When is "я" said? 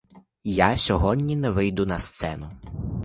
0.43-0.75